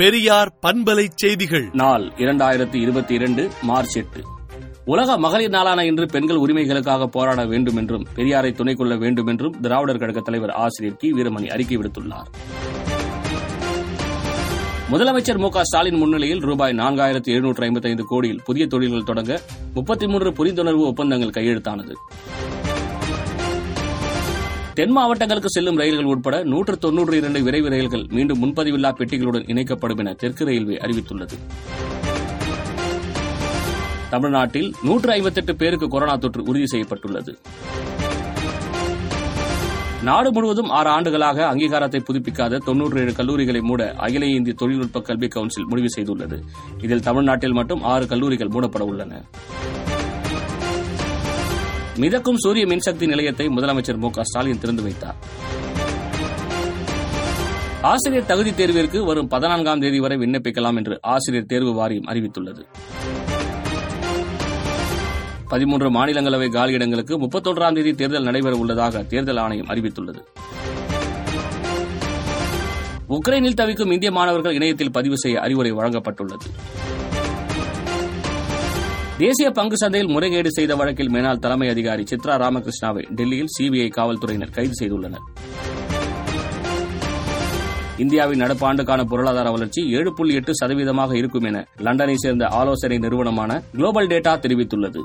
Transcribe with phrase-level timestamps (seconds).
[0.00, 1.68] பெரியார் பண்பலை செய்திகள்.
[1.72, 4.20] நாள் இரண்டாயிரத்தி இருபத்தி இரண்டு மார்ச் எட்டு.
[4.84, 9.98] உலக மகளிர் நாளான இன்று பெண்கள் உரிமைகளுக்காக போராட வேண்டும் என்றும் பெரியாரை துணை கொள்ள வேண்டும் என்றும் திராவிடர்
[9.98, 11.12] கழக தலைவர் ஆசிரியர் கி.
[11.12, 12.26] வீரமணி அறிக்கை விடுத்துள்ளார்.
[14.90, 15.48] முதலமைச்சர் மு.
[15.48, 15.64] க.
[15.64, 19.40] ஸ்டாலின் முன்னிலையில் ரூபாய் நான்காயிரத்து எழுநூற்று ஐம்பத்தைந்து கோடியில் புதிய தொழில்கள் தொடங்க
[19.74, 21.92] முப்பத்தி மூன்று புரிந்துணர்வு ஒப்பந்தங்கள் கையெழுத்தானது.
[24.74, 30.12] தென் மாவட்டங்களுக்கு செல்லும் ரயில்கள் உட்பட நூற்று தொன்னூற்று இரண்டு விரைவு ரயில்கள் மீண்டும் முன்பதிவில்லா பெட்டிகளுடன் இணைக்கப்படும் என
[30.12, 31.36] தெற்கு ரயில்வே அறிவித்துள்ளது.
[34.10, 37.38] தமிழ்நாட்டில் நூற்று ஐம்பத்தெட்டு பேருக்கு கொரோனா தொற்று உறுதி செய்யப்பட்டுள்ளது.
[40.02, 45.66] நாடு முழுவதும் ஆறு ஆண்டுகளாக அங்கீகாரத்தை புதுப்பிக்காத தொன்னூற்று ஏழு கல்லூரிகளை மூட அகில இந்திய தொழில்நுட்ப கல்வி கவுன்சில்
[45.66, 46.38] முடிவு செய்துள்ளது.
[46.82, 49.22] இதில் தமிழ்நாட்டில் மட்டும் ஆறு கல்லூரிகள் மூடப்பட உள்ளன.
[51.96, 55.14] மிதக்கும் சூரிய மின்சக்தி நிலையத்தை முதலமைச்சர் மு ஸ்டாலின் திறந்து வைத்தார்.
[57.82, 62.62] ஆசிரியர் தகுதி தேர்விற்கு வரும் பதினான்காம் தேதி வரை விண்ணப்பிக்கலாம் என்று ஆசிரியர் தேர்வு வாரியம் அறிவித்துள்ளது.
[65.48, 70.22] பதிமூன்று மாநிலங்களவை காலியிடங்களுக்கு முப்பத்தொன்றாம் தேதி தேர்தல் நடைபெற உள்ளதாக தேர்தல் ஆணையம் அறிவித்துள்ளது.
[73.08, 76.46] உக்ரைனில் தவிக்கும் இந்திய மாணவர்கள் இணையத்தில் பதிவு செய்ய அறிவுரை வழங்கப்பட்டுள்ளது.
[79.20, 84.74] தேசிய பங்கு சந்தையில் முறைகேடு செய்த வழக்கில் மேனால் தலைமை அதிகாரி சித்ரா ராமகிருஷ்ணாவை டெல்லியில் சிபிஐ காவல்துறையினர் கைது
[84.80, 85.24] செய்துள்ளனர்.
[87.96, 94.06] இந்தியாவின் நடப்பாண்டுக்கான பொருளாதார வளர்ச்சி ஏழு புள்ளி எட்டு சதவீதமாக இருக்கும் என லண்டனை சேர்ந்த ஆலோசனை நிறுவனமான குளோபல்
[94.06, 95.02] டேட்டா தெரிவித்துள்ளது.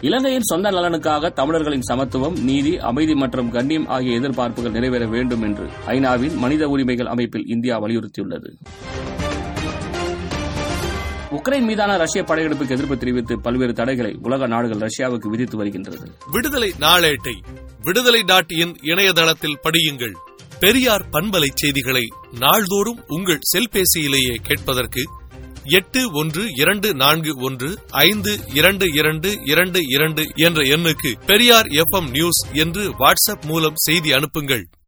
[0.00, 6.36] இலங்கையின் சொந்த நலனுக்காக தமிழர்களின் சமத்துவம் நீதி அமைதி மற்றும் கண்ணியம் ஆகிய எதிர்பார்ப்புகள் நிறைவேற வேண்டும் என்று ஐநாவின்
[6.36, 8.50] மனித உரிமைகள் அமைப்பில் இந்தியா வலியுறுத்தியுள்ளது.
[11.32, 16.10] உக்ரைன் மீதான ரஷ்ய படையெடுப்புக்கு எதிர்ப்பு தெரிவித்து பல்வேறு தடைகளை உலக நாடுகள் ரஷ்யாவுக்கு விதித்து வருகின்றது.
[16.30, 17.34] விடுதலை நாளேட்டை
[17.82, 20.12] விடுதலை டாட் இன் இணையதளத்தில் படியுங்கள்.
[20.60, 22.08] பெரியார் பண்பலை செய்திகளை
[22.38, 25.02] நாள்தோறும் உங்கள் செல்பேசியிலேயே கேட்பதற்கு
[25.64, 32.46] எட்டு ஒன்று இரண்டு நான்கு ஒன்று ஐந்து இரண்டு இரண்டு இரண்டு இரண்டு என்ற எண்ணுக்கு பெரியார் எஃப்எம் நியூஸ்
[32.52, 34.68] என்று வாட்ஸ்அப் மூலம் செய்தி அனுப்புங்கள்.